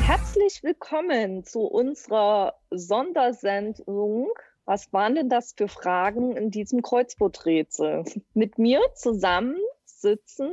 [0.00, 4.28] Herzlich willkommen zu unserer Sondersendung.
[4.64, 8.04] Was waren denn das für Fragen in diesem Kreuzworträtsel?
[8.34, 10.50] Mit mir zusammen sitzen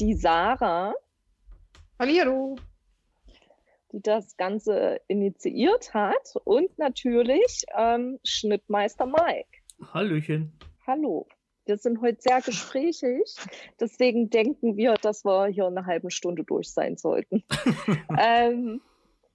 [0.00, 0.94] die Sarah.
[1.98, 2.56] Hallo.
[3.92, 9.48] Die das Ganze initiiert hat und natürlich ähm, Schnittmeister Mike.
[9.92, 10.52] Hallöchen.
[10.86, 11.26] Hallo.
[11.66, 13.36] Wir sind heute sehr gesprächig,
[13.78, 17.44] deswegen denken wir, dass wir hier eine halbe Stunde durch sein sollten.
[18.18, 18.80] ähm,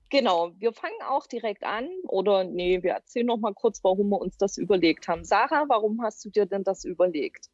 [0.10, 4.20] genau, wir fangen auch direkt an oder nee, wir erzählen noch mal kurz, warum wir
[4.20, 5.24] uns das überlegt haben.
[5.24, 7.50] Sarah, warum hast du dir denn das überlegt?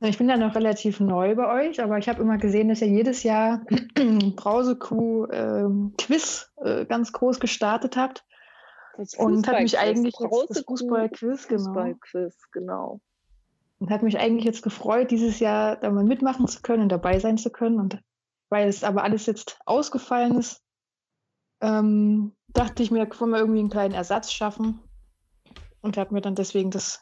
[0.00, 2.88] Ich bin ja noch relativ neu bei euch, aber ich habe immer gesehen, dass ihr
[2.88, 3.62] jedes Jahr
[4.36, 8.24] Brausekuh äh, Quiz äh, ganz groß gestartet habt.
[9.16, 11.64] und hat mich eigentlich jetzt, das Fußball-Quiz, genau.
[11.64, 13.00] Fußball-Quiz, genau.
[13.80, 17.18] Und hat mich eigentlich jetzt gefreut, dieses Jahr da mal mitmachen zu können und dabei
[17.18, 17.80] sein zu können.
[17.80, 18.00] Und
[18.50, 20.62] weil es aber alles jetzt ausgefallen ist,
[21.60, 24.80] ähm, dachte ich mir, können wir irgendwie einen kleinen Ersatz schaffen.
[25.80, 27.00] Und habe mir dann deswegen das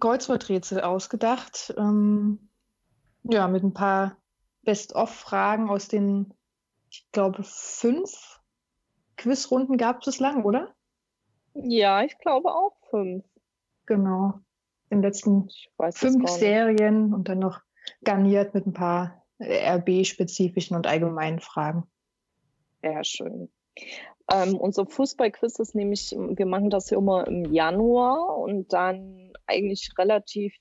[0.00, 1.74] Kreuzworträtsel ausgedacht.
[1.76, 2.50] Ähm,
[3.22, 4.16] ja, mit ein paar
[4.62, 6.34] Best-of-Fragen aus den,
[6.90, 8.40] ich glaube, fünf
[9.16, 10.74] Quizrunden gab es bislang, oder?
[11.54, 13.24] Ja, ich glaube auch fünf.
[13.86, 14.40] Genau
[14.90, 15.48] den letzten
[15.92, 17.60] fünf Serien und dann noch
[18.02, 21.84] garniert mit ein paar RB-spezifischen und allgemeinen Fragen.
[22.82, 23.48] Sehr schön.
[24.32, 29.90] Ähm, unser Fußballquiz ist nämlich, wir machen das ja immer im Januar und dann eigentlich
[29.98, 30.54] relativ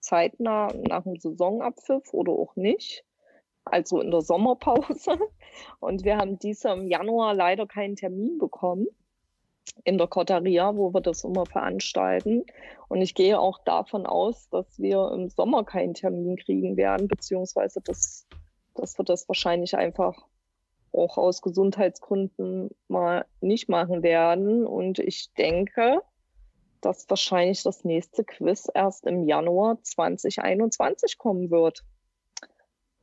[0.00, 3.04] zeitnah nach dem Saisonabpfiff oder auch nicht.
[3.64, 5.18] Also in der Sommerpause.
[5.80, 8.86] Und wir haben dieses im Januar leider keinen Termin bekommen
[9.84, 12.44] in der Koteria, wo wir das immer veranstalten.
[12.88, 17.80] Und ich gehe auch davon aus, dass wir im Sommer keinen Termin kriegen werden, beziehungsweise
[17.80, 18.26] dass,
[18.74, 20.14] dass wir das wahrscheinlich einfach
[20.92, 24.66] auch aus Gesundheitsgründen mal nicht machen werden.
[24.66, 26.00] Und ich denke,
[26.84, 31.84] dass wahrscheinlich das nächste Quiz erst im Januar 2021 kommen wird.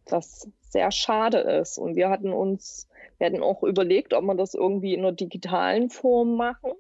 [0.10, 1.78] Was sehr schade ist.
[1.78, 2.88] Und wir hatten uns
[3.22, 6.72] wir hatten auch überlegt, ob wir das irgendwie in einer digitalen Form machen.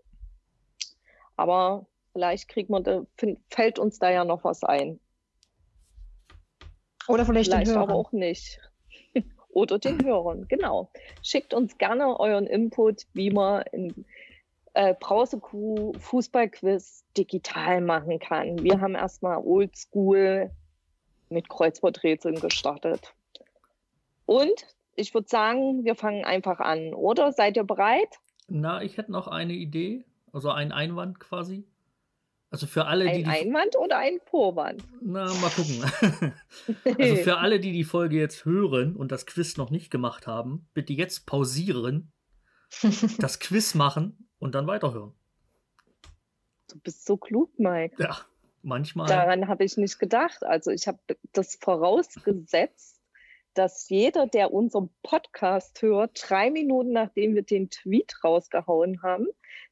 [1.35, 3.05] Aber vielleicht kriegt man da,
[3.51, 4.99] fällt uns da ja noch was ein.
[7.07, 8.59] Oder vielleicht, vielleicht aber auch nicht.
[9.49, 10.89] Oder den Hörern, genau.
[11.21, 14.05] Schickt uns gerne euren Input, wie man in
[14.73, 18.63] äh, Brausekuh Fußballquiz digital machen kann.
[18.63, 20.51] Wir haben erstmal oldschool
[21.29, 23.13] mit Kreuzworträtseln gestartet.
[24.25, 24.65] Und
[24.95, 27.31] ich würde sagen, wir fangen einfach an, oder?
[27.31, 28.19] Seid ihr bereit?
[28.47, 31.65] Na, ich hätte noch eine Idee, also einen Einwand quasi.
[32.49, 33.25] Also für alle, ein die.
[33.25, 34.83] Ein Einwand oder ein Vorwand?
[35.01, 36.33] Na, mal gucken.
[36.99, 40.67] also für alle, die die Folge jetzt hören und das Quiz noch nicht gemacht haben,
[40.73, 42.11] bitte jetzt pausieren,
[43.19, 45.13] das Quiz machen und dann weiterhören.
[46.67, 47.95] Du bist so klug, Mike.
[48.01, 48.17] Ja,
[48.63, 49.07] manchmal.
[49.07, 50.43] Daran habe ich nicht gedacht.
[50.43, 50.99] Also ich habe
[51.31, 52.99] das vorausgesetzt,
[53.53, 59.27] dass jeder, der unseren Podcast hört, drei Minuten nachdem wir den Tweet rausgehauen haben,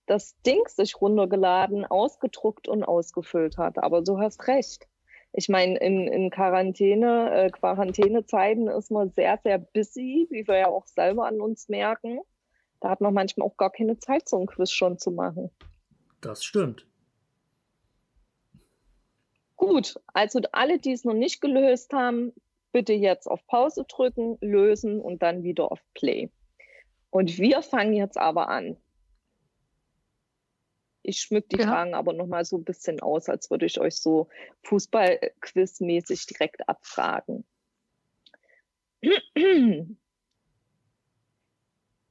[0.05, 3.77] das Ding sich runtergeladen, ausgedruckt und ausgefüllt hat.
[3.79, 4.87] Aber du hast recht.
[5.31, 10.67] Ich meine, in, in Quarantäne, äh, Quarantänezeiten ist man sehr, sehr busy, wie wir ja
[10.67, 12.19] auch selber an uns merken.
[12.79, 15.51] Da hat man manchmal auch gar keine Zeit, so ein Quiz schon zu machen.
[16.21, 16.85] Das stimmt.
[19.55, 22.33] Gut, also alle, die es noch nicht gelöst haben,
[22.71, 26.31] bitte jetzt auf Pause drücken, lösen und dann wieder auf Play.
[27.09, 28.77] Und wir fangen jetzt aber an.
[31.01, 31.67] Ich schmück die ja.
[31.67, 34.29] Fragen aber nochmal so ein bisschen aus, als würde ich euch so
[34.63, 37.45] Fußball-Quiz-mäßig direkt abfragen.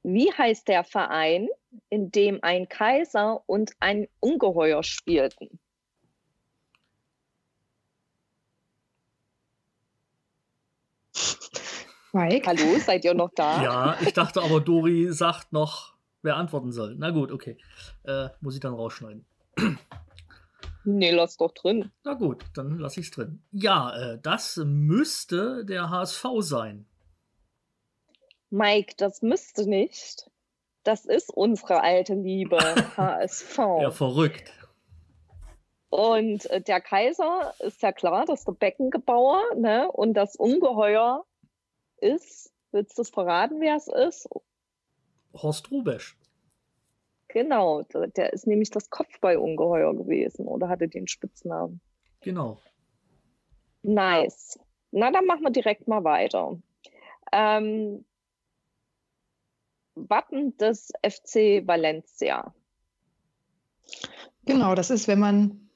[0.03, 1.49] Wie heißt der Verein,
[1.89, 5.59] in dem ein Kaiser und ein Ungeheuer spielten?
[12.13, 12.47] Mike?
[12.47, 13.61] Hallo, seid ihr noch da?
[13.63, 16.95] Ja, ich dachte aber, Dori sagt noch, wer antworten soll.
[16.97, 17.57] Na gut, okay.
[18.03, 19.25] Äh, muss ich dann rausschneiden.
[20.85, 21.91] Nee, lass doch drin.
[22.03, 23.43] Na gut, dann lass ich's drin.
[23.51, 26.87] Ja, äh, das müsste der HSV sein.
[28.49, 30.29] Mike, das müsste nicht.
[30.83, 32.57] Das ist unsere alte Liebe,
[32.97, 33.57] HSV.
[33.57, 34.53] Ja, verrückt.
[35.89, 39.91] Und äh, der Kaiser ist ja klar, das ist der Beckengebauer, ne?
[39.91, 41.25] Und das Ungeheuer
[41.97, 44.29] ist, willst du es verraten, wer es ist?
[45.33, 46.17] Horst Rubesch.
[47.27, 51.79] Genau, der ist nämlich das Kopfballungeheuer gewesen oder hatte den Spitznamen.
[52.21, 52.57] Genau.
[53.83, 54.59] Nice.
[54.91, 56.57] Na, dann machen wir direkt mal weiter.
[57.31, 58.03] Ähm,
[60.07, 62.53] Wappen des FC Valencia.
[64.45, 65.69] Genau, das ist, wenn man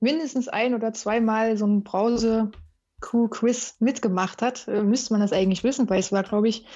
[0.00, 5.88] mindestens ein oder zweimal so ein Brause-Q-Quiz mitgemacht hat, äh, müsste man das eigentlich wissen,
[5.88, 6.66] weil es war, glaube ich,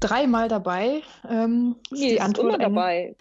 [0.00, 1.02] dreimal dabei.
[1.28, 3.16] Ähm, nee, die Antwort immer dabei.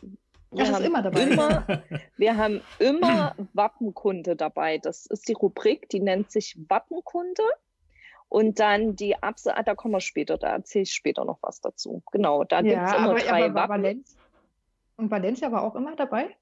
[0.51, 1.21] Wir ist immer dabei.
[1.21, 1.65] Immer,
[2.17, 4.77] wir haben immer Wappenkunde dabei.
[4.77, 7.43] Das ist die Rubrik, die nennt sich Wappenkunde.
[8.29, 11.61] Und dann die Abse, ah, da kommen wir später, da erzähle ich später noch was
[11.61, 12.01] dazu.
[12.11, 14.05] Genau, da gibt es immer aber, drei aber Wappen.
[14.97, 16.35] Und Valencia war auch immer dabei?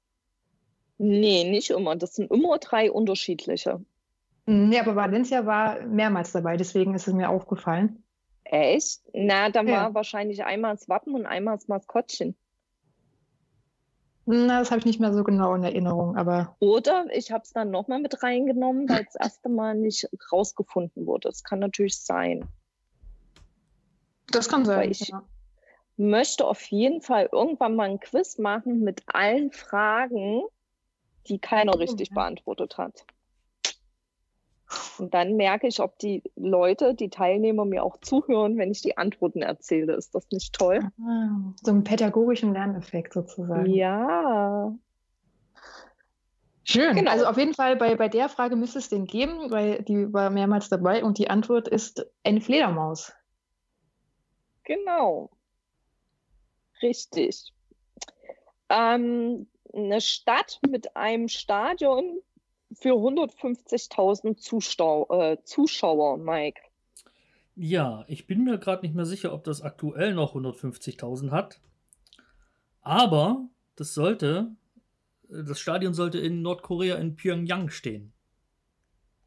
[0.98, 1.96] Nee, nicht immer.
[1.96, 3.84] Das sind immer drei unterschiedliche.
[4.46, 8.02] Nee, aber Valencia war mehrmals dabei, deswegen ist es mir aufgefallen.
[8.44, 9.00] Echt?
[9.12, 9.72] Na, da ja.
[9.72, 12.36] war wahrscheinlich einmal das Wappen und einmal das Maskottchen.
[14.26, 16.56] Na, das habe ich nicht mehr so genau in Erinnerung, aber.
[16.58, 21.28] Oder ich habe es dann nochmal mit reingenommen, weil das erste Mal nicht rausgefunden wurde.
[21.28, 22.48] Das kann natürlich sein.
[24.28, 24.78] Das kann sein.
[24.78, 25.22] Weil ich ja.
[25.96, 30.42] möchte auf jeden Fall irgendwann mal ein Quiz machen mit allen Fragen,
[31.26, 33.04] die keiner richtig beantwortet hat.
[34.98, 38.96] Und dann merke ich, ob die Leute, die Teilnehmer mir auch zuhören, wenn ich die
[38.96, 39.94] Antworten erzähle.
[39.94, 40.80] Ist das nicht toll?
[41.00, 43.66] Ah, so einen pädagogischen Lerneffekt sozusagen.
[43.66, 44.74] Ja.
[46.64, 46.96] Schön.
[46.96, 47.10] Genau.
[47.10, 50.30] Also auf jeden Fall bei, bei der Frage müsste es den geben, weil die war
[50.30, 53.12] mehrmals dabei und die Antwort ist eine Fledermaus.
[54.64, 55.30] Genau.
[56.80, 57.52] Richtig.
[58.70, 62.18] Ähm, eine Stadt mit einem Stadion
[62.74, 66.60] für 150.000 Zuschau äh, Zuschauer, Mike.
[67.56, 71.60] Ja, ich bin mir gerade nicht mehr sicher, ob das aktuell noch 150.000 hat.
[72.80, 74.54] Aber das sollte,
[75.28, 78.12] das Stadion sollte in Nordkorea in Pyongyang stehen.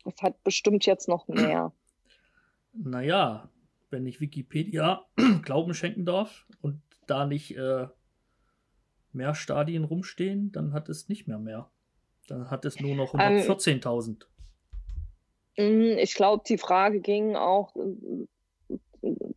[0.04, 1.74] Das hat bestimmt jetzt noch mehr.
[2.80, 3.50] Naja,
[3.90, 5.04] wenn ich Wikipedia
[5.42, 7.88] Glauben schenken darf und da nicht äh,
[9.14, 11.72] mehr Stadien rumstehen, dann hat es nicht mehr mehr.
[12.28, 14.26] Dann hat es nur noch 114.000.
[15.56, 17.74] Ähm, mm, ich glaube, die Frage ging auch,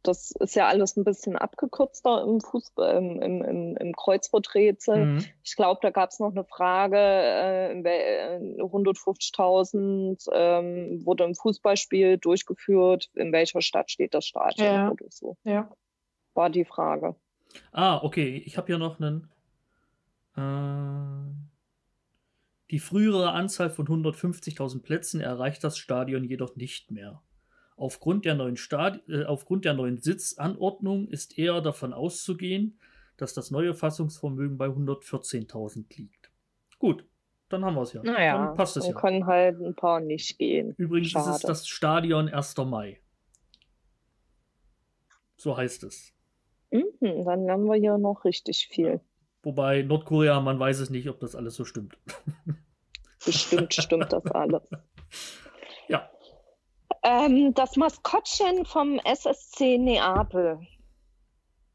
[0.02, 5.04] das ist ja alles ein bisschen abgekürzter im Fußball, im, im, im Kreuzworträtsel.
[5.04, 5.24] Mhm.
[5.42, 7.74] Ich glaube, da gab es noch eine Frage, äh,
[8.60, 14.90] 150.000 ähm, wurde ein Fußballspiel durchgeführt, in welcher Stadt steht das Stadion ja.
[14.90, 15.36] oder so.
[15.44, 15.70] Ja.
[16.34, 17.14] War die Frage.
[17.72, 18.42] Ah, okay.
[18.46, 19.28] Ich habe hier noch einen.
[20.36, 21.49] Äh
[22.70, 27.22] die frühere Anzahl von 150.000 Plätzen erreicht das Stadion jedoch nicht mehr.
[27.76, 32.78] Aufgrund der, neuen Stadi äh, aufgrund der neuen Sitzanordnung ist eher davon auszugehen,
[33.16, 36.30] dass das neue Fassungsvermögen bei 114.000 liegt.
[36.78, 37.04] Gut,
[37.48, 38.02] dann haben wir es ja.
[38.02, 38.92] Naja, dann passt es ja.
[38.92, 40.74] können halt ein paar nicht gehen.
[40.76, 41.30] Übrigens Schade.
[41.30, 42.56] ist es das Stadion 1.
[42.58, 43.00] Mai.
[45.36, 46.12] So heißt es.
[46.70, 49.00] Mhm, dann haben wir hier noch richtig viel.
[49.42, 51.96] Wobei Nordkorea, man weiß es nicht, ob das alles so stimmt.
[53.24, 54.62] Bestimmt stimmt das alles.
[55.88, 56.10] Ja.
[57.02, 60.60] Ähm, das Maskottchen vom SSC Neapel.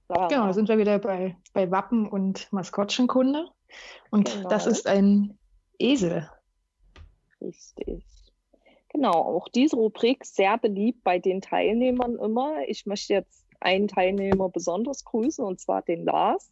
[0.10, 0.28] Ja.
[0.28, 3.48] Genau, sind wir wieder bei, bei Wappen und Maskottchenkunde.
[4.12, 4.50] Und genau.
[4.50, 5.38] das ist ein
[5.80, 6.30] Esel.
[7.42, 8.04] Richtig.
[8.90, 12.60] Genau, auch diese Rubrik sehr beliebt bei den Teilnehmern immer.
[12.68, 16.52] Ich möchte jetzt einen Teilnehmer besonders grüßen, und zwar den Lars.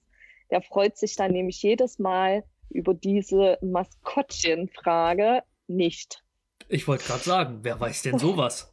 [0.54, 6.24] Der freut sich dann nämlich jedes Mal über diese Maskottchenfrage nicht.
[6.70, 8.72] Ich wollte gerade sagen, wer weiß denn sowas?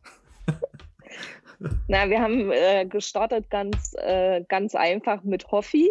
[1.89, 5.91] Na, wir haben äh, gestartet ganz, äh, ganz einfach mit Hoffi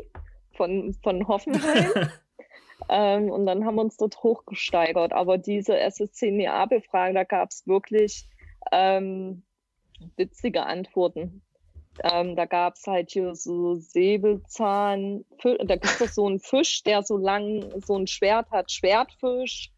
[0.56, 2.12] von, von Hoffenheim.
[2.90, 5.12] ähm, und dann haben wir uns dort hochgesteigert.
[5.12, 8.30] Aber diese SSC Neapel-Frage, da gab es wirklich
[8.72, 9.42] ähm,
[10.18, 11.42] witzige Antworten.
[12.04, 17.04] Ähm, da gab es halt hier so Säbelzahn, da gibt es so einen Fisch, der
[17.04, 19.72] so lang so ein Schwert hat, Schwertfisch.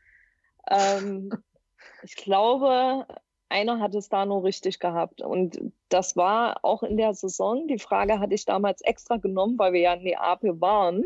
[0.70, 1.32] Ähm,
[2.03, 3.08] ich glaube,
[3.50, 5.22] einer hat es da nur richtig gehabt.
[5.22, 7.68] Und das war auch in der Saison.
[7.68, 11.03] Die Frage hatte ich damals extra genommen, weil wir ja in Neapel waren.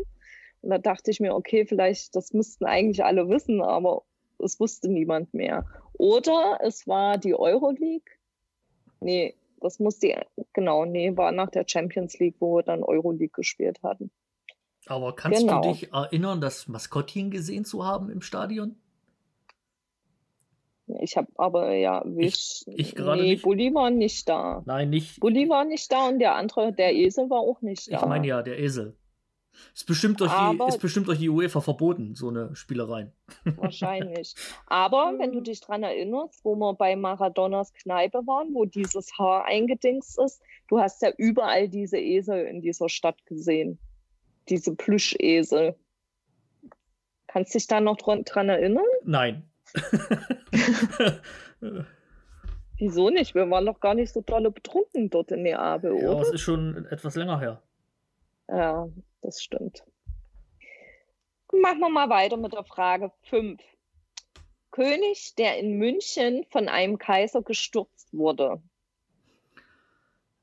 [0.62, 4.02] Und da dachte ich mir, okay, vielleicht, das müssten eigentlich alle wissen, aber
[4.38, 5.64] es wusste niemand mehr.
[5.94, 8.12] Oder es war die Euroleague.
[9.00, 9.34] Nee,
[9.66, 10.16] das muss die,
[10.52, 14.10] genau, nee, war nach der Champions League, wo wir dann Euroleague gespielt hatten.
[14.86, 15.62] Aber kannst genau.
[15.62, 18.76] du dich erinnern, das Maskottchen gesehen zu haben im Stadion?
[21.00, 23.42] Ich habe aber ja, ich, ich gerade nee, nicht.
[23.42, 24.62] Bulli war nicht da.
[24.66, 25.18] Nein, nicht.
[25.18, 27.96] Bulli war nicht da und der andere, der Esel war auch nicht da.
[27.96, 28.96] Ich meine ja, der Esel.
[29.74, 33.12] Ist bestimmt, durch die, ist bestimmt durch die UEFA verboten, so eine Spielereien.
[33.44, 34.34] Wahrscheinlich.
[34.66, 39.44] Aber wenn du dich dran erinnerst, wo wir bei Maradonas Kneipe waren, wo dieses Haar
[39.44, 43.78] eingedingst ist, du hast ja überall diese Esel in dieser Stadt gesehen.
[44.48, 45.76] Diese Plüschesel.
[47.26, 48.84] Kannst dich da noch dran, dran erinnern?
[49.04, 49.42] Nein.
[52.78, 53.34] Wieso nicht?
[53.34, 56.20] Wir waren noch gar nicht so dolle betrunken dort in Neapel, ja, oder?
[56.22, 57.62] es ist schon etwas länger her.
[58.48, 58.88] Ja,
[59.26, 59.84] das stimmt.
[61.52, 63.60] Machen wir mal weiter mit der Frage 5.
[64.70, 68.62] König, der in München von einem Kaiser gestürzt wurde.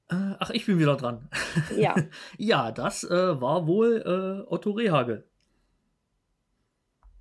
[0.10, 1.30] Äh, ach, ich bin wieder dran.
[1.78, 1.96] Ja,
[2.38, 5.28] Ja, das äh, war wohl äh, Otto Rehagel.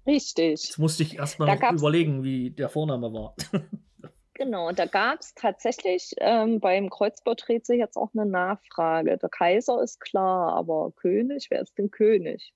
[0.07, 0.65] richtig.
[0.65, 3.37] Jetzt musste ich erstmal überlegen, wie der Vorname war.
[4.35, 9.19] Genau, da gab es tatsächlich ähm, beim Kreuzbaurätsel jetzt auch eine Nachfrage.
[9.19, 12.55] Der Kaiser ist klar, aber König, wer ist denn König?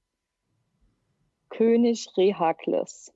[1.51, 3.13] König Rehakles.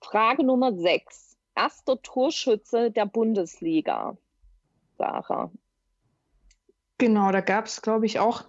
[0.00, 1.36] Frage Nummer 6.
[1.56, 4.16] Erster Torschütze der Bundesliga.
[4.98, 5.50] Sarah.
[6.98, 8.44] Genau, da gab es, glaube ich, auch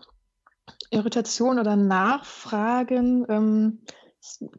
[0.91, 3.25] Irritationen oder Nachfragen.
[3.29, 3.79] Ähm,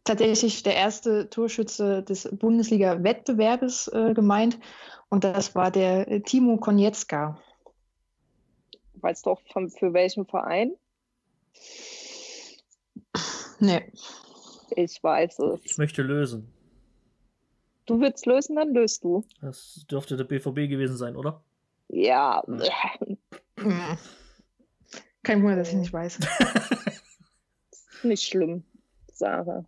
[0.05, 4.59] tatsächlich der erste Torschütze des Bundesliga-Wettbewerbes äh, gemeint.
[5.09, 7.41] Und das war der Timo Konietzka.
[8.95, 10.73] Weißt du auch von, für welchen Verein?
[13.61, 13.91] Nee,
[14.75, 15.79] Ich weiß Ich es.
[15.79, 16.53] möchte lösen.
[17.87, 19.25] Du willst lösen, dann löst du.
[19.41, 21.43] Das dürfte der BVB gewesen sein, oder?
[21.89, 22.43] Ja,
[25.23, 26.19] kein Wunder, dass ich nicht weiß.
[28.03, 28.65] nicht schlimm,
[29.19, 29.65] Sarah.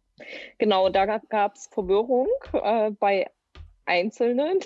[0.59, 3.31] Genau, da gab es Verwirrung äh, bei
[3.85, 4.59] Einzelnen,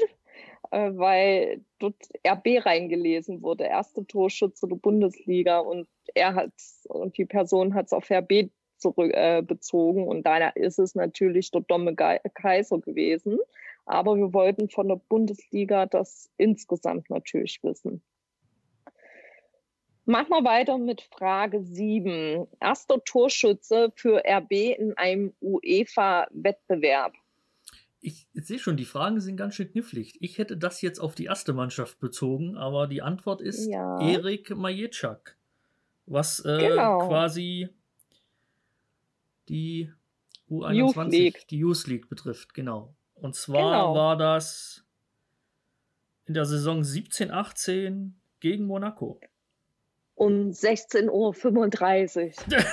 [0.71, 1.97] äh, weil dort
[2.27, 6.53] RB reingelesen wurde, erste Torschütze der Bundesliga und er hat
[6.89, 11.51] und die Person hat es auf RB zurück, äh, bezogen und daher ist es natürlich
[11.51, 13.39] der Domme Kaiser gewesen.
[13.85, 18.03] Aber wir wollten von der Bundesliga das insgesamt natürlich wissen.
[20.05, 22.47] Machen wir weiter mit Frage 7.
[22.61, 27.15] Erster Torschütze für RB in einem UEFA-Wettbewerb.
[28.01, 30.19] Ich sehe schon, die Fragen sind ganz schön knifflig.
[30.21, 34.01] Ich hätte das jetzt auf die erste Mannschaft bezogen, aber die Antwort ist Ja.
[34.01, 35.37] Erik Majitschak.
[36.07, 37.07] Was äh, Genau.
[37.07, 37.69] quasi
[39.49, 39.93] die
[40.49, 41.47] Youth U21, League.
[41.49, 42.93] die Youth League betrifft, genau.
[43.15, 43.95] Und zwar Genau.
[43.95, 44.85] war das
[46.27, 49.21] in der Saison 17, 18 gegen Monaco.
[50.23, 52.65] Um 16.35 Uhr.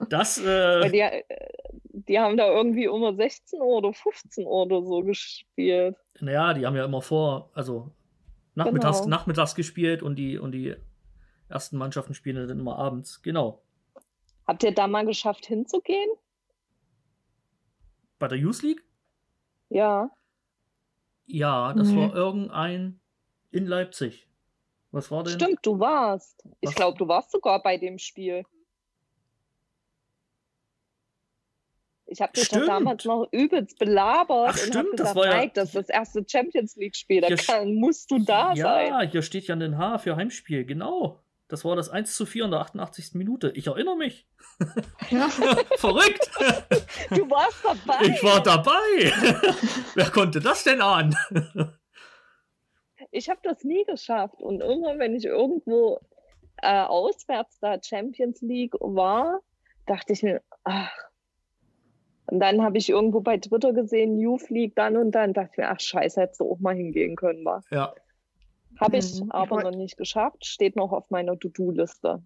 [0.08, 1.22] Das, äh, die, äh,
[1.92, 5.96] die haben da irgendwie immer 16 Uhr oder 15 Uhr oder so gespielt.
[6.20, 7.90] naja, die haben ja immer vor, also
[8.54, 9.10] nachmittags, Genau.
[9.16, 10.74] nachmittags gespielt und die, und die
[11.48, 13.22] ersten Mannschaften spielen dann immer abends.
[13.22, 13.62] Genau.
[14.46, 16.10] Habt ihr da mal geschafft hinzugehen?
[18.18, 18.82] Bei der Youth League?
[19.68, 20.10] Ja.
[21.26, 21.96] Ja, das Nee.
[22.08, 23.00] war irgendein
[23.50, 24.28] in Leipzig.
[24.92, 25.34] Was war denn?
[25.34, 26.42] Stimmt, du warst.
[26.60, 26.74] Ich Was?
[26.74, 28.44] glaube, du warst sogar bei dem Spiel.
[32.06, 35.26] Ich habe dich doch damals noch übelst belabert Ach, und stimmt, habe das gesagt, war
[35.26, 38.56] ja- Mike, das ist das erste Champions League-Spiel, da Hier kann, musst du da sein.
[38.88, 41.22] Ja, hier steht ja ein H für Heimspiel, genau.
[41.48, 43.10] Das war das 1 zu 4 in der 88.
[43.14, 43.50] Minute.
[43.54, 44.26] Ich erinnere mich.
[45.10, 45.28] Ja.
[45.76, 46.30] Verrückt!
[47.10, 48.06] Du warst dabei.
[48.06, 48.72] Ich war dabei!
[49.94, 51.14] Wer konnte das denn ahnen?
[53.12, 54.42] Ich habe das nie geschafft.
[54.42, 56.00] Und immer, wenn ich irgendwo
[56.62, 59.40] äh, auswärts da Champions League war,
[59.86, 60.90] dachte ich mir, ach.
[62.26, 65.58] Und dann habe ich irgendwo bei Twitter gesehen, Youth League dann und dann, dachte ich
[65.58, 67.62] mir, ach scheiße, hättest du auch mal hingehen können, war.
[67.70, 67.94] Ja.
[68.80, 69.26] Habe ich Mhm.
[69.26, 72.22] Ich aber wollt- noch nicht geschafft, steht noch auf meiner To-Do-Liste.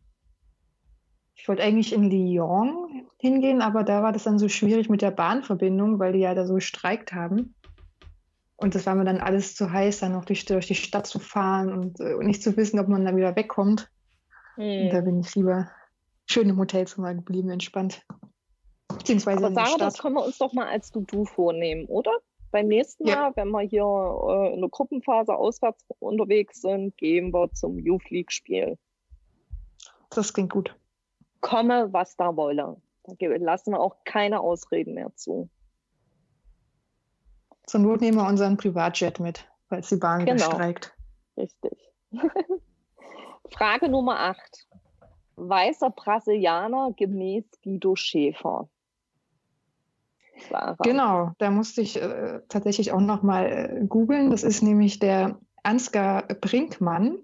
[1.34, 5.10] Ich wollte eigentlich in Lyon hingehen, aber da war das dann so schwierig mit der
[5.10, 7.54] Bahnverbindung, weil die ja da so gestreikt haben.
[8.56, 11.18] Und das war mir dann alles zu heiß, dann noch durch, durch die Stadt zu
[11.18, 13.90] fahren und, äh, und nicht zu wissen, ob man da wieder wegkommt.
[14.56, 15.04] Und da Hm.
[15.04, 15.70] bin ich lieber
[16.26, 18.02] schön im Hotelzimmer geblieben, entspannt.
[18.88, 22.12] Beziehungsweise Aber Sarah, das können wir uns doch mal als To-Do vornehmen, oder?
[22.50, 23.16] Beim nächsten Ja.
[23.16, 28.08] Mal, wenn wir hier äh, in der Gruppenphase auswärts unterwegs sind, gehen wir zum Youth
[28.08, 28.78] League-Spiel.
[30.10, 30.74] Das klingt gut.
[31.42, 32.80] komme, was da wolle.
[33.04, 35.48] Da lassen wir auch keine Ausreden mehr zu.
[37.66, 40.44] Zur Not nehmen wir unseren Privatjet mit, falls die Bahn Genau.
[40.44, 40.94] streikt.
[41.36, 41.92] Richtig.
[43.50, 44.66] Frage Nummer 8.
[45.36, 48.68] Weißer Brasilianer gemäß Guido Schäfer.
[50.50, 50.76] Sarah.
[50.82, 54.30] Genau, da musste ich äh, tatsächlich auch nochmal äh, googeln.
[54.30, 57.18] Das ist nämlich der Ansgar Brinkmann.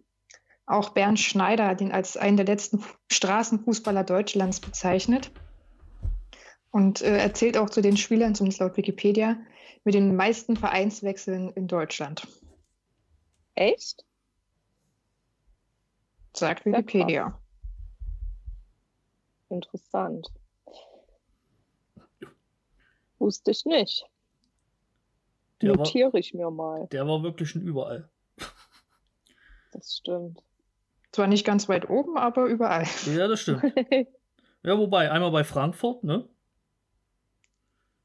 [0.67, 5.31] Auch Bernd Schneider hat ihn als einen der letzten Straßenfußballer Deutschlands bezeichnet.
[6.71, 9.37] Und äh, erzählt auch zu den Spielern, zumindest laut Wikipedia,
[9.85, 12.27] mit den meisten Vereinswechseln in Deutschland.
[13.55, 14.05] Echt?
[16.35, 17.39] Sagt Wikipedia.
[19.49, 20.29] Interessant.
[23.19, 24.07] Wusste ich nicht.
[25.61, 26.89] Der war, Notiere ich mir mal.
[26.91, 28.09] der war wirklich schon überall.
[29.73, 30.43] Das stimmt.
[31.13, 32.87] Zwar nicht ganz weit oben, aber überall.
[33.07, 33.63] Ja, das stimmt.
[34.65, 36.29] Ja, wobei, einmal bei Frankfurt, ne?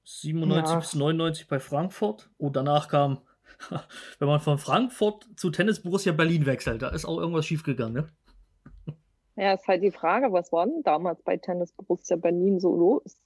[0.08, 0.80] 97 Ja.
[0.80, 2.30] bis 99 bei Frankfurt.
[2.38, 3.20] Und danach kam,
[4.20, 8.96] wenn man von Frankfurt zu Tennis Borussia Berlin wechselt, da ist auch irgendwas schiefgegangen, ne?
[9.36, 13.22] ja, ist halt die Frage, was war denn damals bei Tennis Borussia Berlin so los?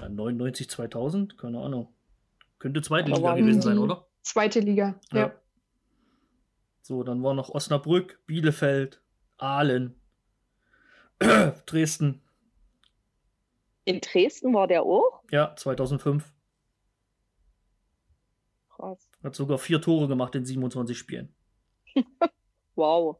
[0.00, 1.88] Ja, 99, 2000, keine Ahnung.
[2.60, 4.06] Könnte zweite Aber Liga gewesen sein, oder?
[4.22, 5.00] Zweite Liga.
[5.12, 5.18] Ja.
[5.18, 5.32] Ja.
[6.82, 9.02] So, dann war noch Osnabrück, Bielefeld,
[9.38, 10.00] Aalen,
[11.66, 12.22] Dresden.
[13.90, 15.22] In Dresden war der auch?
[15.30, 16.32] Ja, 2005.
[18.68, 19.10] Krass.
[19.22, 21.34] Hat sogar vier Tore gemacht in 27 Spielen.
[22.76, 23.18] Wow.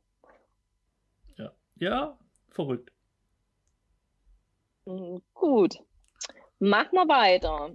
[1.81, 2.17] Ja,
[2.50, 2.93] verrückt.
[4.85, 5.77] Mm, Gut.
[6.59, 7.75] Machen wir weiter.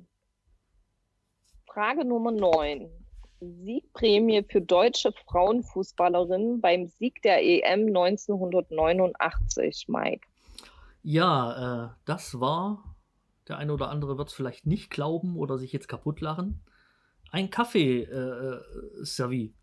[1.66, 2.88] Frage Nummer 9.
[3.40, 10.28] Siegprämie für deutsche Frauenfußballerinnen beim Sieg der EM 1989, Mike.
[11.08, 12.96] Ja, äh, das war,
[13.48, 16.64] der eine oder andere wird es vielleicht nicht glauben oder sich jetzt kaputt lachen,
[17.32, 19.54] ein Kaffee-Servie.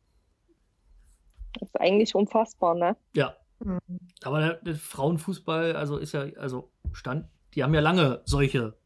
[1.58, 2.96] Das ist eigentlich unfassbar, ne?
[3.14, 3.78] ja, Mhm.
[4.24, 8.76] aber der, der Frauenfußball, also ist ja, also stand, die haben ja lange solche,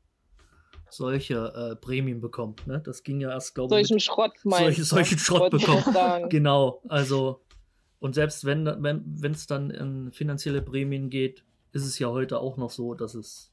[0.91, 2.57] solche äh, Prämien bekommen.
[2.67, 2.83] Ne?
[2.85, 4.87] Das ging ja erst, glaube ich, Solchen Schrott meinst solche- du?
[4.87, 6.29] solchen Schrott bekommen.
[6.29, 7.43] Genau, also
[8.01, 11.46] und selbst wenn wenn wenn es dann in finanzielle Prämien geht,
[11.76, 13.52] ist es ja heute auch noch so, dass es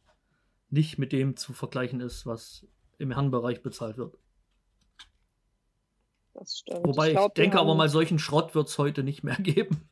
[0.70, 2.66] nicht mit dem zu vergleichen ist, was
[2.98, 4.18] im Herrenbereich bezahlt wird.
[6.34, 6.88] Das stimmt.
[6.88, 9.88] Wobei ich, glaub, die denke aber mal, solchen Schrott wird es heute nicht mehr geben.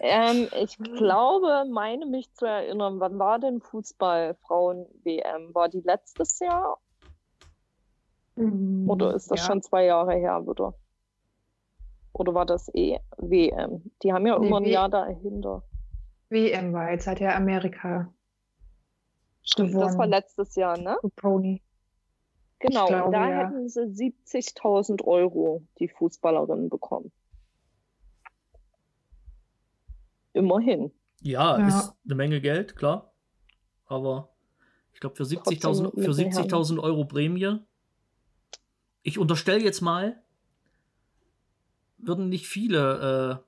[0.00, 5.54] Ähm, ich glaube, meine mich zu erinnern, wann war denn Fußball-Frauen-WM?
[5.54, 6.78] War die letztes Jahr
[8.36, 8.88] Mhm.
[8.88, 9.46] oder ist das ja.
[9.46, 10.72] schon zwei Jahre her wieder?
[12.12, 13.90] Oder war das eh WM?
[14.02, 15.64] Die haben ja Nee, immer ein W- Jahr dahinter.
[16.30, 18.12] WM war jetzt hat ja Amerika
[19.42, 20.10] Stimmt, das war gewonnen.
[20.10, 20.98] letztes Jahr, ne?
[21.16, 21.62] Pony.
[22.60, 23.36] Genau, und glaube, da ja.
[23.48, 27.12] hätten sie 70.000 Euro, die Fußballerinnen bekommen.
[30.32, 30.90] Immerhin.
[31.20, 31.68] Ja, Ja.
[31.68, 33.12] ist eine Menge Geld, klar.
[33.86, 34.34] Aber
[34.92, 36.48] ich glaube, für 70.000 mit für den Herren.
[36.48, 37.58] 70.000 Euro Prämie,
[39.02, 40.22] ich unterstelle jetzt mal,
[41.96, 43.42] würden nicht viele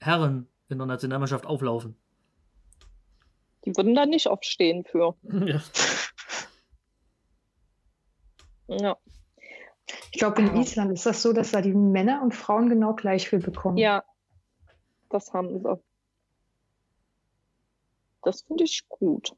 [0.00, 1.96] äh, Herren in der Nationalmannschaft auflaufen.
[3.66, 5.14] Die würden da nicht aufstehen für.
[8.68, 8.76] Ja.
[8.78, 8.96] Ja,
[10.10, 10.56] Ich glaube, in.
[10.56, 13.76] Island ist das so, dass da die Männer und Frauen genau gleich viel bekommen.
[13.76, 14.02] ja
[15.08, 15.80] das haben sie.
[18.22, 19.36] Das finde ich gut.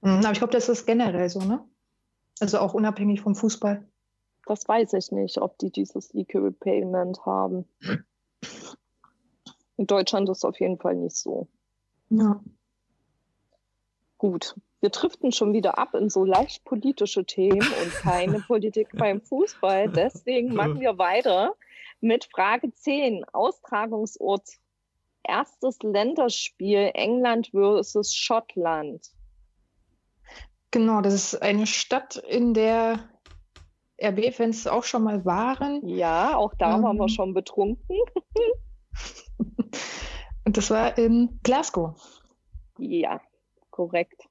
[0.00, 1.64] Mhm, Aber ich glaube, das ist generell so, ne?
[2.40, 3.86] Also auch unabhängig vom Fußball.
[4.46, 7.68] Das weiß ich nicht, ob die dieses Equal Payment haben.
[9.76, 11.46] In Deutschland ist es auf jeden Fall nicht so.
[12.10, 12.42] Ja.
[14.24, 19.20] Gut, wir driften schon wieder ab in so leicht politische Themen und keine Politik beim
[19.20, 19.90] Fußball.
[19.90, 21.54] Deswegen machen wir weiter
[22.00, 23.26] mit Frage 10.
[23.34, 24.48] Austragungsort.
[25.24, 29.10] Erstes Länderspiel England versus Schottland.
[30.70, 33.00] Genau, das ist eine Stadt, in der
[34.02, 35.86] RB-Fans auch schon mal waren.
[35.86, 37.08] Ja, auch da waren wir Ähm.
[37.10, 37.98] schon betrunken.
[40.46, 41.94] Und das war in Glasgow.
[42.78, 43.20] Ja,
[43.74, 44.28] korrekt.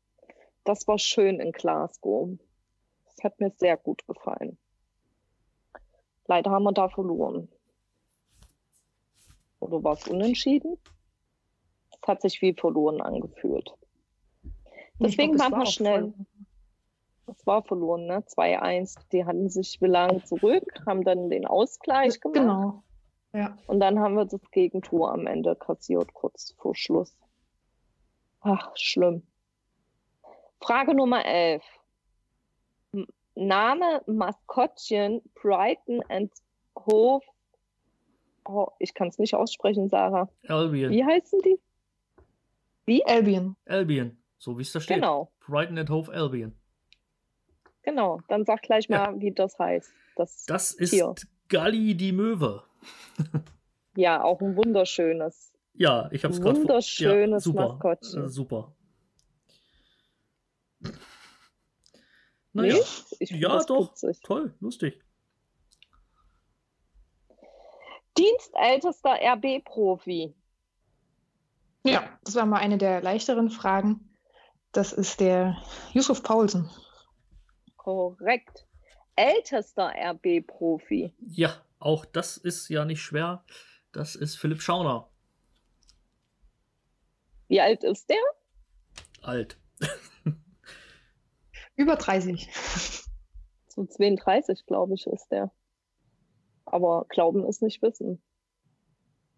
[0.64, 2.30] Das war schön in Glasgow.
[3.06, 4.58] Das hat mir sehr gut gefallen.
[6.28, 7.50] Leider haben wir da verloren.
[9.60, 10.78] Oder war es unentschieden?
[11.92, 13.70] Es hat sich wie verloren angefühlt.
[15.00, 16.14] Deswegen glaub, machen es war wir schnell.
[17.28, 18.20] Es war verloren, ne?
[18.20, 18.98] 2-1.
[19.12, 22.36] Die hatten sich wie lange zurück, haben dann den Ausgleich gemacht.
[22.40, 22.84] Genau.
[23.34, 23.58] Ja.
[23.68, 27.18] Und dann haben wir das Gegentor am Ende kassiert, kurz vor Schluss.
[28.40, 29.24] Ach, schlimm.
[30.64, 31.62] Frage Nummer 11.
[32.94, 36.32] M- Name, Maskottchen, Brighton and
[36.76, 37.24] Hove.
[38.46, 40.30] Oh, ich kann es nicht aussprechen, Sarah.
[40.48, 40.92] Albion.
[40.92, 41.60] Wie heißen die?
[43.06, 43.56] Albion.
[43.66, 44.96] Albion, so wie es da steht.
[44.98, 46.54] Genau, Brighton and Hove Albion.
[47.84, 48.20] genau.
[48.28, 49.12] Dann sag gleich Ja.
[49.12, 49.92] mal, wie das heißt.
[50.16, 51.16] Das, Das ist Tier.
[51.50, 52.64] Galli die Möwe.
[53.96, 56.60] ja auch ein wunderschönes Ja, ich habe es gerade.
[56.60, 58.26] Wunderschönes ja, super, Maskottchen.
[58.26, 58.76] Äh, super.
[62.54, 62.76] Naja,
[63.20, 63.90] Ich find ja, doch.
[63.90, 64.20] putzig.
[64.22, 65.02] toll, lustig.
[68.18, 70.36] Dienstältester RB-Profi.
[71.84, 74.10] Ja, das war mal eine der leichteren Fragen.
[74.72, 75.58] Das ist der
[75.94, 76.70] Yusuf Paulsen.
[77.76, 78.66] Korrekt.
[79.16, 81.14] Ältester RB-Profi.
[81.20, 83.44] Ja, auch das ist ja nicht schwer.
[83.92, 85.10] Das ist Philipp Schauner.
[87.48, 88.18] Wie alt ist der?
[89.22, 89.58] Alt.
[91.76, 92.50] Über 30.
[93.68, 95.52] So 32, glaube ich, ist der.
[96.66, 98.22] Aber Glauben ist nicht Wissen.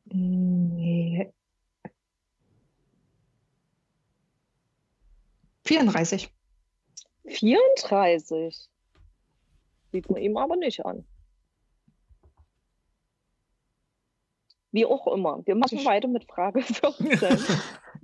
[0.06, 1.32] Nee.
[5.66, 6.32] 34.
[7.28, 8.70] 34.
[9.92, 11.08] Sieht man ihm aber nicht an.
[14.72, 15.42] Wie auch immer.
[15.46, 17.40] Wir machen Ich- weiter mit Frage 14.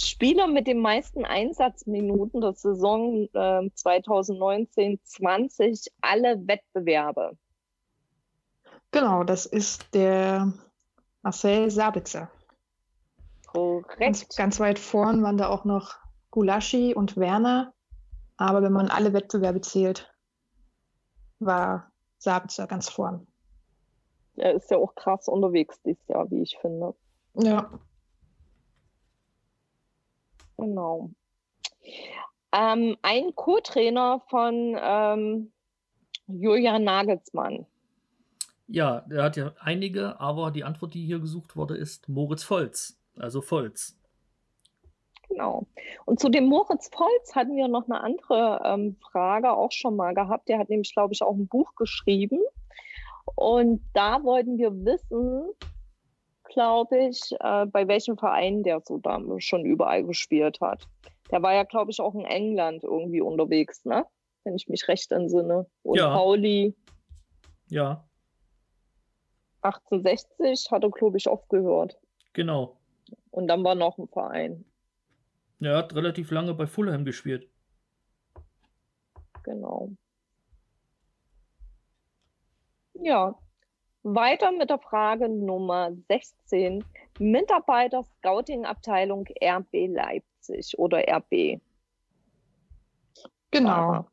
[0.00, 7.36] Spieler mit den meisten Einsatzminuten der Saison äh, 2019-20, alle Wettbewerbe.
[8.92, 10.52] Genau, das ist der
[11.22, 12.30] Marcel Sabitzer.
[13.52, 14.36] Ganz, Korrekt.
[14.36, 15.96] ganz weit vorn waren da auch noch
[16.30, 17.74] Gulaschi und Werner.
[18.36, 20.14] Aber wenn man alle Wettbewerbe zählt,
[21.40, 23.26] war Sabitzer ganz vorn.
[24.36, 26.94] Er ist ja auch krass unterwegs dieses Jahr, wie ich finde.
[27.34, 27.68] Ja.
[30.58, 31.10] Genau.
[32.52, 35.52] Ähm, ein Co-Trainer von ähm,
[36.26, 37.66] Julian Nagelsmann.
[38.66, 43.00] Ja, er hat ja einige, aber die Antwort, die hier gesucht wurde, ist Moritz Volz.
[43.16, 43.98] Also Volz.
[45.28, 45.66] Genau.
[46.04, 50.14] Und zu dem Moritz Volz hatten wir noch eine andere ähm, Frage auch schon mal
[50.14, 50.48] gehabt.
[50.48, 52.40] Der hat nämlich, glaube ich, auch ein Buch geschrieben.
[53.34, 55.50] Und da wollten wir wissen,
[56.48, 60.86] glaube ich, äh, bei welchem Verein der so da schon überall gespielt hat.
[61.30, 64.06] Der war ja, glaube ich, auch in England irgendwie unterwegs, ne?
[64.44, 65.66] Wenn ich mich recht entsinne.
[65.82, 66.12] Und Ja.
[66.14, 66.74] Pauli
[67.68, 68.04] Ja,
[69.62, 71.98] 1860 hat er, glaube ich, aufgehört.
[72.32, 72.76] genau.
[73.30, 74.64] Und dann war noch ein Verein.
[75.60, 77.50] Er hat relativ lange bei Fulham gespielt.
[79.44, 79.90] Genau.
[82.94, 83.34] Ja,
[84.14, 86.84] weiter mit der Frage Nummer 16.
[87.18, 91.60] Mitarbeiter Scouting-Abteilung RB Leipzig oder RB.
[93.50, 94.06] Genau.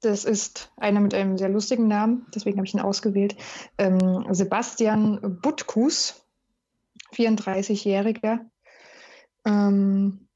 [0.00, 3.36] Das ist einer mit einem sehr lustigen Namen, deswegen habe ich ihn ausgewählt.
[3.78, 6.26] Ähm, Sebastian Butkus,
[7.14, 8.40] 34-Jähriger.
[9.44, 10.28] Ähm,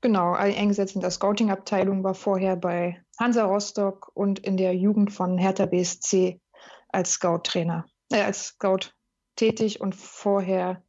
[0.00, 5.12] genau, ein- eingesetzt in der Scouting-Abteilung, war vorher bei Hansa Rostock und in der Jugend
[5.12, 6.40] von Hertha BSC
[6.88, 8.92] als Scout-Trainer, äh, als Scout
[9.36, 10.82] tätig und vorher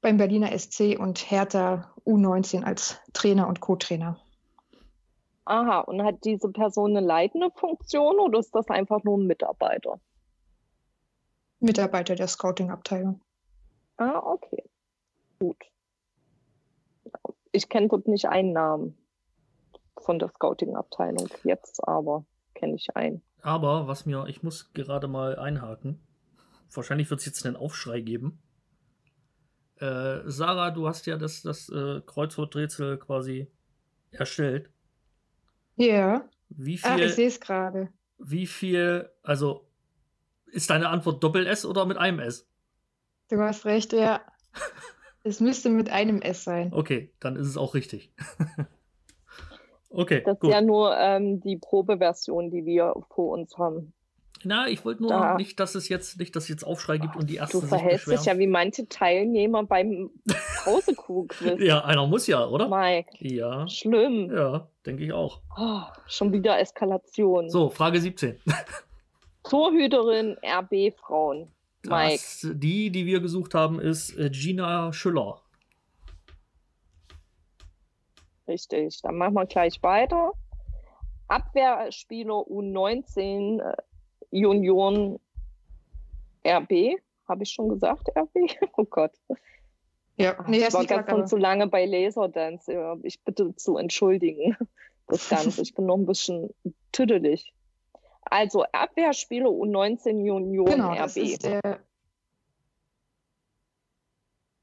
[0.00, 4.18] beim Berliner SC und Hertha U19 als Trainer und Co-Trainer.
[5.44, 10.00] Aha, und hat diese Person eine leitende Funktion oder ist das einfach nur ein Mitarbeiter?
[11.58, 13.20] Mitarbeiter der Scouting-Abteilung.
[13.96, 14.62] Ah, okay.
[15.38, 15.58] Gut.
[17.52, 18.96] Ich kenne dort nicht einen Namen
[19.98, 21.28] von der Scouting-Abteilung.
[21.44, 23.22] Jetzt aber kenne ich einen.
[23.42, 26.00] Aber was mir, ich muss gerade mal einhaken.
[26.72, 28.40] Wahrscheinlich wird es jetzt einen Aufschrei geben.
[29.76, 33.48] Äh, Sarah, du hast ja das, das äh, Kreuzworträtsel quasi
[34.10, 34.70] erstellt.
[35.76, 36.28] Ja.
[36.50, 37.88] Wie Ah, ich viel, sehe es gerade.
[38.18, 39.66] wie viel, also
[40.46, 42.46] ist deine Antwort Doppel-S oder mit einem S?
[43.28, 44.20] Du hast recht, ja.
[45.22, 46.72] es müsste mit einem S sein.
[46.74, 48.12] Okay, dann ist es auch richtig.
[49.90, 50.50] okay, Das ist gut.
[50.50, 53.92] ja nur ähm, die Probeversion, die wir vor uns haben.
[54.42, 57.14] Na, ich wollte nur Da- nicht, dass es jetzt nicht, dass es jetzt Aufschrei gibt
[57.14, 60.10] und die ersten Du sich verhältst dich ja wie manche Teilnehmer beim
[60.66, 61.60] Hausekuh-Quiz.
[61.60, 62.68] Ja, einer muss ja, oder?
[62.68, 64.34] Mike, Ja, schlimm.
[64.34, 65.40] ja, denke ich auch.
[65.58, 67.50] Oh, schon wieder Eskalation.
[67.50, 68.40] So, Frage 17.
[69.42, 71.50] Torhüterin RB Frauen.
[71.84, 72.12] Mike.
[72.14, 75.40] Das, die, die wir gesucht haben, ist äh, Gina Schüller.
[78.48, 79.00] Richtig.
[79.02, 80.32] Dann machen wir gleich weiter.
[81.28, 83.76] Abwehrspieler U19 äh,
[84.30, 85.18] Union
[86.46, 87.00] RB.
[87.28, 88.34] Habe ich schon gesagt, RB?
[88.76, 89.12] Oh Gott.
[90.16, 92.72] Ja, Ach, nee, ich das war liegt gestern zu lange bei Laserdance.
[92.72, 94.56] Ja, Ich bitte zu entschuldigen.
[95.06, 95.62] Das Ganze.
[95.62, 96.54] Ich bin noch ein bisschen
[96.92, 97.52] tüdelig.
[98.22, 101.22] Also Abwehrspieler U19 Union Genau, das RB.
[101.24, 101.80] ist der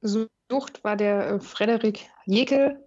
[0.02, 2.82] Sucht war der äh, Frederik Jekel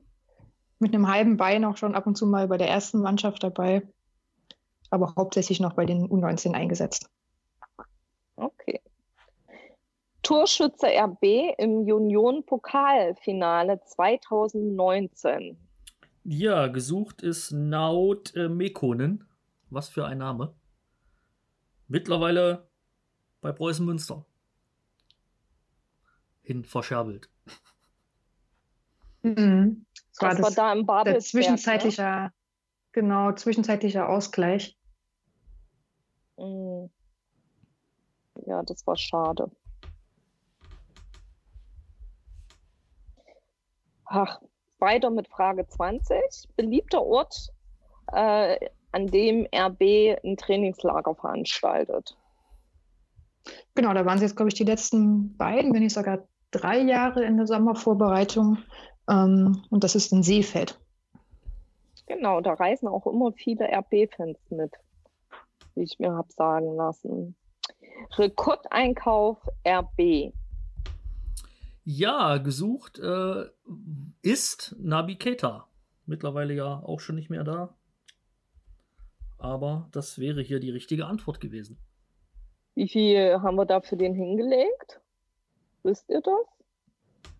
[0.78, 3.82] mit einem halben Bein auch schon ab und zu mal bei der ersten Mannschaft dabei,
[4.90, 7.08] aber hauptsächlich noch bei den U19 eingesetzt.
[8.36, 8.80] Okay.
[10.22, 15.56] Torschütze RB im Union-Pokalfinale 2019.
[16.24, 19.24] Ja, gesucht ist Naut äh, Mekonen.
[19.70, 20.54] Was für ein Name.
[21.88, 22.68] Mittlerweile
[23.40, 24.26] bei Preußen Münster.
[26.42, 27.30] Hin verscherbelt.
[29.22, 29.86] Mhm.
[29.94, 31.16] Das, war Das war da im Babelsberg.
[31.16, 31.20] Ne?
[31.20, 32.32] zwischenzeitlicher,
[32.92, 34.76] genau, zwischenzeitlicher Ausgleich.
[36.40, 36.90] Mm.
[38.46, 39.50] Ja, das war schade.
[44.06, 44.40] Ach,
[44.78, 46.48] weiter mit Frage 20.
[46.56, 47.52] Beliebter Ort,
[48.12, 48.56] äh,
[48.92, 52.16] an dem RB ein Trainingslager veranstaltet.
[53.74, 57.24] Genau, da waren sie jetzt, glaube ich, die letzten beiden, wenn nicht sogar drei Jahre
[57.24, 58.58] in der Sommervorbereitung.
[59.08, 60.80] Ähm, und das ist in Seefeld.
[62.06, 64.72] Genau, da reisen auch immer viele RB-Fans mit,
[65.74, 67.36] wie ich mir habe sagen lassen.
[68.16, 70.32] Rekordeinkauf RB.
[71.84, 73.46] Ja, gesucht äh,
[74.22, 75.66] ist Nabi Keita.
[76.06, 77.74] Mittlerweile ja auch schon nicht mehr da.
[79.38, 81.78] Aber das wäre hier die richtige Antwort gewesen.
[82.74, 85.00] Wie viel haben wir dafür den hingelegt?
[85.82, 87.32] Wisst ihr das?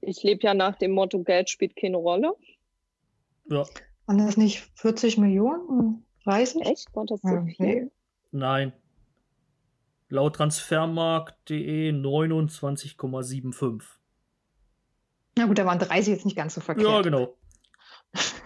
[0.00, 2.34] Ich lebe ja nach dem Motto, Geld spielt keine Rolle.
[3.48, 3.64] Ja,
[4.06, 6.04] Waren das nicht 40 Millionen?
[6.24, 6.62] 30?
[6.66, 6.94] Echt?
[6.94, 7.84] War das so Ja, viel?
[7.84, 7.90] nee.
[8.30, 8.72] nein.
[10.08, 13.82] Laut transfermarkt.de 29,75.
[15.36, 16.86] Na gut, da waren 30 jetzt nicht ganz so verkehrt.
[16.86, 17.34] Ja, genau.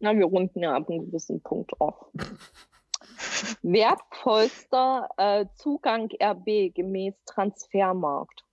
[0.00, 1.94] Na, wir runden ja ab einem gewissen Punkt auf.
[3.62, 8.44] Wertvollster äh, Zugang RB gemäß Transfermarkt.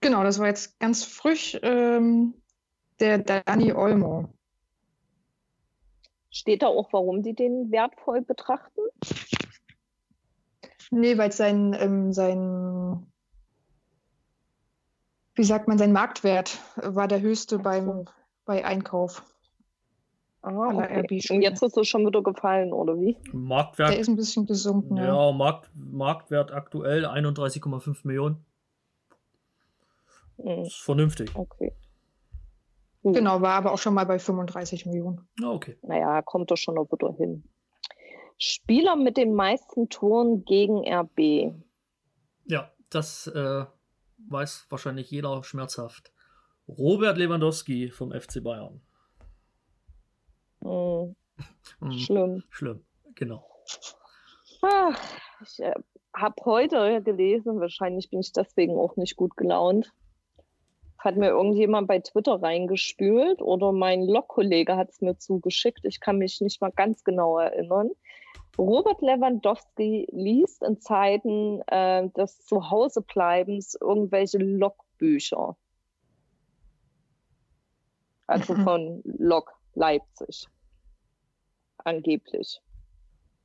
[0.00, 2.34] Genau, das war jetzt ganz frisch ähm,
[3.00, 4.28] der Dani Olmo.
[6.34, 8.80] Steht da auch, warum die den wertvoll betrachten?
[10.90, 13.06] Nee, weil sein, ähm, sein,
[15.36, 18.08] wie sagt man, sein Marktwert war der höchste beim,
[18.44, 19.22] bei Einkauf.
[20.42, 21.20] Ah, okay.
[21.30, 23.16] Und jetzt ist es schon wieder gefallen, oder wie?
[23.26, 24.96] Der Marktwert, ist ein bisschen gesunken.
[24.96, 25.28] Ja.
[25.28, 28.44] ja, Markt, Marktwert aktuell 31,5 Millionen.
[30.38, 31.30] Hm, Ist vernünftig.
[31.36, 31.72] okay.
[33.12, 35.28] Genau, war aber auch schon mal bei 35 Millionen.
[35.38, 35.78] Ja, okay.
[35.82, 37.44] Naja, kommt doch schon noch wieder hin.
[38.38, 41.54] Spieler mit den meisten Toren gegen RB.
[42.46, 43.64] Ja, das äh,
[44.28, 46.12] weiß wahrscheinlich jeder schmerzhaft.
[46.66, 48.80] Robert Lewandowski vom FC Bayern.
[50.62, 51.14] Hm,
[51.80, 52.42] Hm, schlimm.
[52.48, 53.46] schlimm, genau.
[54.62, 54.98] Ach,
[55.42, 55.74] ich äh,
[56.14, 59.92] habe heute gelesen, wahrscheinlich bin ich deswegen auch nicht gut gelaunt.
[61.04, 65.84] Hat mir irgendjemand bei Twitter reingespült oder mein Log-Kollege hat es mir zugeschickt.
[65.84, 67.90] Ich kann mich nicht mal ganz genau erinnern.
[68.56, 75.56] Robert Lewandowski liest in Zeiten äh, des Zuhausebleibens irgendwelche Logbücher.
[78.26, 78.64] Also Mhm.
[78.64, 80.46] von Lok Leipzig.
[81.78, 82.62] Angeblich.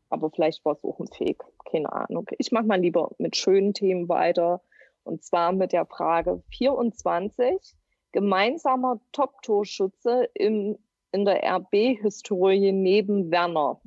[0.10, 1.44] Aber vielleicht war es auch ein Fake.
[1.70, 2.26] Keine Ahnung.
[2.38, 4.62] Ich mache mal lieber mit schönen Themen weiter.
[5.10, 7.76] Und zwar mit der Frage 24.
[8.12, 10.78] Gemeinsamer Top-Torschütze im,
[11.12, 13.82] in der RB-Historie neben Werner.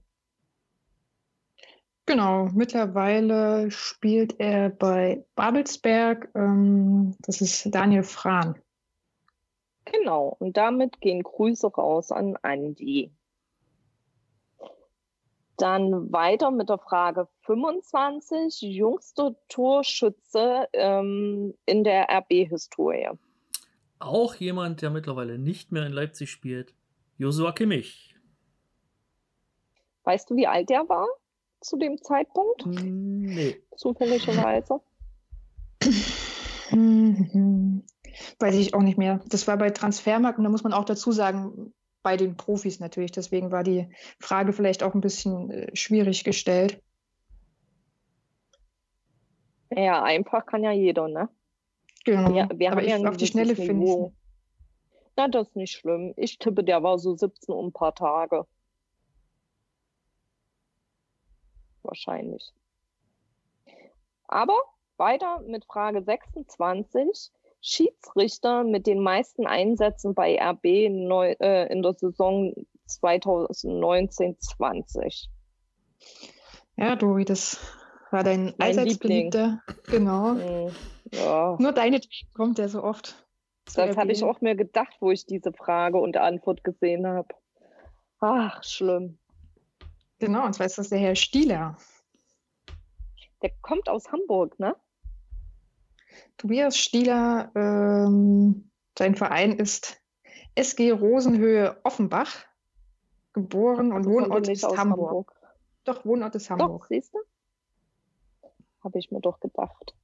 [2.07, 6.29] Genau, mittlerweile spielt er bei Babelsberg.
[6.35, 8.61] Ähm, das ist Daniel Frahn.
[9.85, 10.37] Genau.
[10.41, 13.13] Und damit gehen Grüße raus an Andi.
[15.57, 18.63] Dann weiter mit der Frage 25.
[18.63, 23.11] Jüngster Torschütze ähm, in der RB-Historie.
[23.99, 26.75] Auch jemand, der mittlerweile nicht mehr in Leipzig spielt.
[27.19, 28.17] Josua Kimmich.
[30.05, 31.07] Weißt du, wie alt der war
[31.61, 32.65] zu dem Zeitpunkt?
[32.65, 33.63] Hm, Nee.
[33.77, 34.81] Zufälligerweise.
[36.71, 37.85] Mhm.
[38.39, 39.21] Weiß ich auch nicht mehr.
[39.29, 43.13] Das war bei Transfermarkt und da muss man auch dazu sagen, bei den Profis natürlich.
[43.13, 43.89] Deswegen war die
[44.19, 46.83] Frage vielleicht auch ein bisschen äh, schwierig gestellt.
[49.71, 51.29] Ja, einfach kann ja jeder, ne?
[52.05, 52.35] Genau.
[52.35, 54.13] Ja, wir Aber haben ich, ja auf die Schnelle finde ich.
[55.17, 56.15] Na, das ist nicht schlimm.
[56.17, 58.47] Ich tippe, der war so 17 um ein paar Tage.
[61.83, 62.53] Wahrscheinlich.
[64.27, 64.59] Aber
[64.97, 67.31] weiter mit Frage 26.
[67.63, 72.53] Schiedsrichter mit den meisten Einsätzen bei RB neu, äh, in der Saison
[72.89, 75.29] 2019-20.
[76.77, 77.59] Ja, Dori, das
[78.11, 79.31] war dein Mein allseits Liebling.
[79.31, 79.63] beliebter.
[79.87, 80.35] Genau.
[80.35, 80.71] Hm,
[81.13, 81.57] ja.
[81.59, 83.15] Nur deinetwegen kommt er so oft.
[83.65, 87.29] Das habe ich auch mir gedacht, wo ich diese Frage und Antwort gesehen habe.
[88.21, 89.19] Ach, schlimm.
[90.19, 91.77] Genau, und zwar ist das der Herr Stieler.
[93.43, 94.75] Der kommt aus Hamburg, ne?
[96.37, 100.01] Tobias Stieler, ähm, sein Verein ist
[100.55, 102.45] SG Rosenhöhe Offenbach,
[103.33, 104.79] geboren und Wohnort ist Hamburg.
[104.79, 105.33] Hamburg.
[105.85, 106.83] Doch, Wohnort ist Hamburg.
[106.83, 107.19] Doch, siehst du?
[108.85, 109.95] Habe ich mir doch gedacht.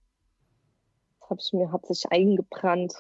[1.21, 2.95] Das habe ich mir, hat sich eingebrannt.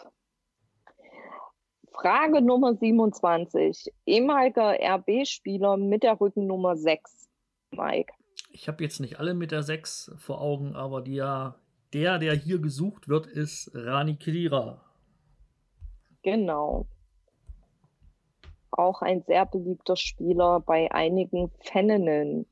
[1.93, 3.93] Frage Nummer 27.
[4.07, 7.29] Ehemaliger RB-Spieler mit der Rückennummer 6.
[7.73, 8.13] Mike.
[8.51, 11.59] Ich habe jetzt nicht alle mit der 6 vor Augen, aber der,
[11.93, 14.85] der, der hier gesucht wird, ist Rani Kedira.
[16.23, 16.87] Genau.
[18.71, 22.47] Auch ein sehr beliebter Spieler bei einigen Faninnen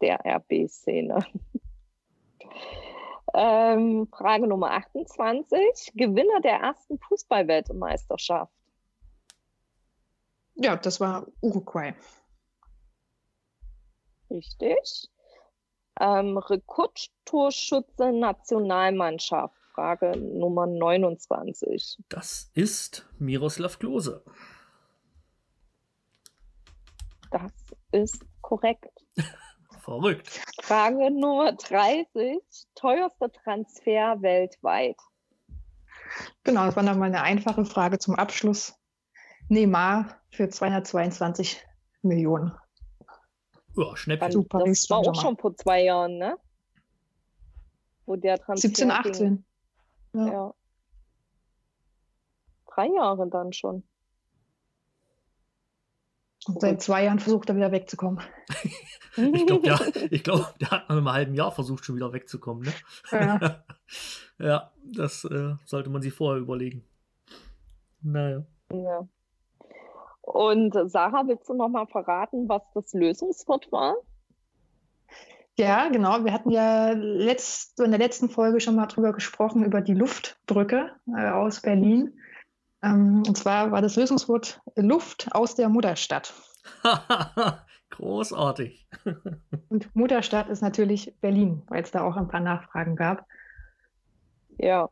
[0.00, 1.24] der RB-Szene.
[3.34, 5.92] ähm, Frage Nummer 28.
[5.94, 8.52] Gewinner der ersten Fußballweltmeisterschaft.
[10.56, 11.94] Ja, das war Uruguay.
[14.30, 15.10] Richtig.
[16.00, 19.54] Ähm, Rekordtorschütze Nationalmannschaft.
[19.74, 21.98] Frage Nummer 29.
[22.08, 24.22] Das ist Miroslav Klose.
[27.30, 27.52] Das
[27.90, 29.04] ist korrekt.
[29.80, 30.40] Verrückt.
[30.62, 32.38] Frage Nummer 30.
[32.76, 34.96] Teuerster Transfer weltweit.
[36.44, 38.74] Genau, das war nochmal eine einfache Frage zum Abschluss.
[39.48, 41.62] Neymar für 222
[42.02, 42.52] Millionen.
[43.76, 44.32] Ja, Schnäppchen.
[44.32, 46.36] Super, das war auch schon vor zwei Jahren, ne?
[48.06, 49.44] Wo der Transfer 17, 18.
[50.12, 50.26] Ja.
[50.26, 50.54] ja.
[52.66, 53.82] Drei Jahre dann schon.
[56.46, 58.22] Und seit zwei Jahren versucht er wieder wegzukommen.
[59.16, 62.64] ich glaube, der, glaub, der hat nach einem halben Jahr versucht, schon wieder wegzukommen.
[62.64, 62.72] Ne?
[63.10, 63.64] Ja.
[64.38, 66.84] ja, das äh, sollte man sich vorher überlegen.
[68.02, 68.44] Naja.
[68.70, 69.08] Ja.
[70.26, 73.96] Und Sarah, willst du noch mal verraten, was das Lösungswort war?
[75.56, 76.24] Ja, genau.
[76.24, 80.90] Wir hatten ja letzt, in der letzten Folge schon mal drüber gesprochen, über die Luftbrücke
[81.16, 82.18] äh, aus Berlin.
[82.82, 86.32] Ähm, und zwar war das Lösungswort Luft aus der Mutterstadt.
[87.90, 88.88] Großartig.
[89.68, 93.26] und Mutterstadt ist natürlich Berlin, weil es da auch ein paar Nachfragen gab.
[94.58, 94.88] Ja.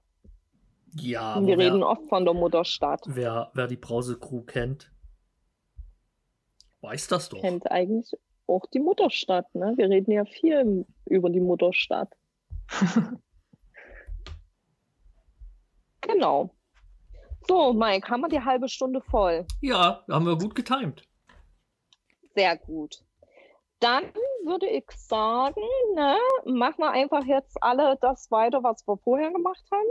[0.95, 3.01] Ja, wir wer, reden oft von der Mutterstadt.
[3.07, 4.92] Wer, wer die Brause-Crew kennt,
[6.83, 7.41] weiß das doch.
[7.41, 9.55] Kennt eigentlich auch die Mutterstadt.
[9.55, 9.73] Ne?
[9.77, 12.13] Wir reden ja viel über die Mutterstadt.
[16.01, 16.51] genau.
[17.49, 19.47] So, Mike, haben wir die halbe Stunde voll?
[19.61, 21.03] Ja, haben wir gut getimt.
[22.35, 23.03] Sehr gut.
[23.81, 24.05] Dann
[24.45, 25.61] würde ich sagen,
[25.95, 29.89] ne, machen wir einfach jetzt alle das weiter, was wir vorher gemacht haben.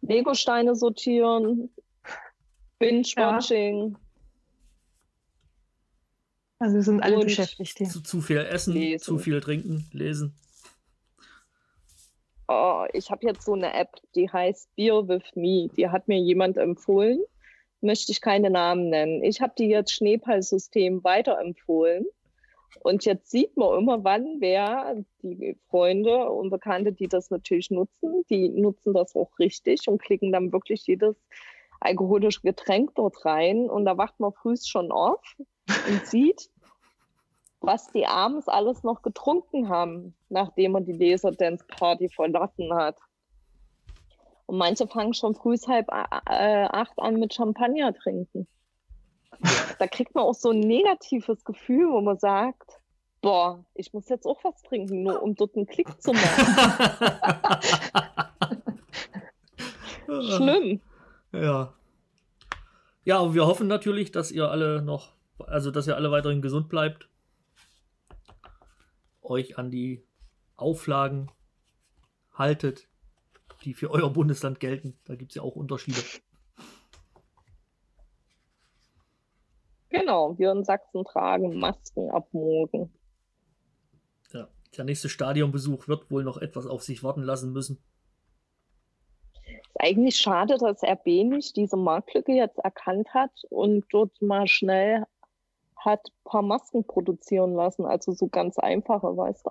[0.00, 1.72] Lego-Steine sortieren,
[2.78, 3.92] Binge-Watching.
[3.92, 3.98] Ja.
[6.58, 7.88] Also wir sind alle beschäftigt hier.
[7.88, 9.02] Zu, zu viel essen, lesen.
[9.02, 10.34] zu viel trinken, lesen.
[12.48, 15.68] Oh, ich habe jetzt so eine App, die heißt Beer with Me.
[15.76, 17.20] Die hat mir jemand empfohlen.
[17.80, 19.22] Möchte ich keine Namen nennen.
[19.22, 22.06] Ich habe die jetzt Schneeballsystem weiterempfohlen.
[22.80, 28.24] Und jetzt sieht man immer, wann wer, die Freunde und Bekannte, die das natürlich nutzen,
[28.30, 31.16] die nutzen das auch richtig und klicken dann wirklich jedes
[31.80, 33.70] alkoholische Getränk dort rein.
[33.70, 35.22] Und da wacht man früh schon auf
[35.88, 36.50] und sieht,
[37.60, 42.96] was die abends alles noch getrunken haben, nachdem man die Laserdance Party verlassen hat.
[44.46, 48.46] Und manche fangen schon früh halb äh, acht an mit Champagner trinken.
[49.78, 52.80] Da kriegt man auch so ein negatives Gefühl, wo man sagt,
[53.20, 56.46] boah, ich muss jetzt auch was trinken, nur um dort einen Klick zu machen.
[60.36, 60.80] Schlimm.
[61.32, 61.74] Ja.
[63.04, 65.12] Ja, und wir hoffen natürlich, dass ihr alle noch
[65.48, 67.08] also dass ihr alle weiterhin gesund bleibt,
[69.22, 70.04] euch an die
[70.56, 71.30] Auflagen
[72.32, 72.88] haltet,
[73.64, 74.98] die für euer Bundesland gelten.
[75.04, 76.00] Da gibt es ja auch Unterschiede.
[79.90, 82.92] Genau, wir in Sachsen tragen Masken ab morgen.
[84.32, 87.78] Ja, der nächste Stadionbesuch wird wohl noch etwas auf sich warten lassen müssen.
[89.46, 95.04] Ist eigentlich schade, dass RB nicht diese Marktlücke jetzt erkannt hat und dort mal schnell
[95.78, 99.50] hat ein paar Masken produzieren lassen, also so ganz einfache, weißt du.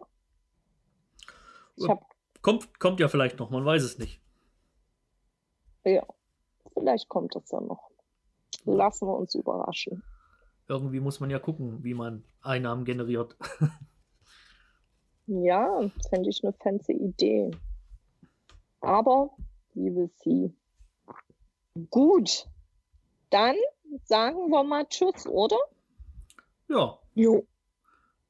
[1.78, 2.05] Ich hab,
[2.41, 4.21] kommt, kommt ja vielleicht noch, man weiß es nicht.
[5.84, 6.05] Ja,
[6.73, 7.89] vielleicht kommt es ja noch.
[8.65, 10.03] Lassen wir uns überraschen.
[10.67, 13.38] Irgendwie muss man ja gucken, wie man Einnahmen generiert.
[15.28, 17.51] ja, fände ich eine fancy Idee.
[18.82, 19.32] Aber,
[19.73, 20.53] wie will sie?
[21.89, 22.47] Gut,
[23.30, 23.55] dann
[24.03, 25.57] sagen wir mal Tschüss, oder?
[26.70, 26.99] Ja.
[27.13, 27.47] Jo.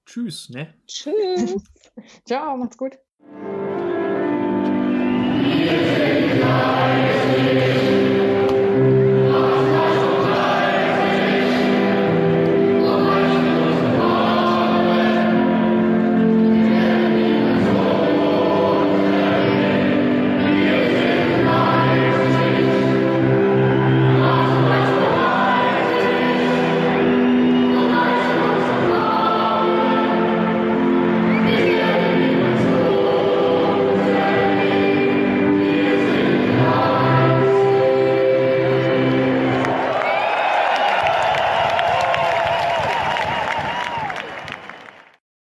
[0.06, 0.76] Tschüss, ne?
[0.86, 1.56] Tschüss.
[2.26, 2.98] Ciao, macht's gut.
[7.44, 7.87] Wir